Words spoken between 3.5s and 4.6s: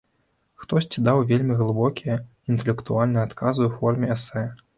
ў форме эсэ.